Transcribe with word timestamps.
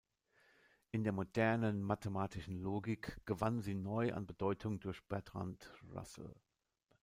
In 0.89 1.03
der 1.03 1.13
modernen 1.13 1.83
mathematischen 1.83 2.55
Logik 2.57 3.19
gewann 3.27 3.61
sie 3.61 3.75
neu 3.75 4.13
an 4.15 4.25
Bedeutung 4.25 4.79
durch 4.79 5.03
Bertrand 5.03 5.69
Russell. 5.93 6.33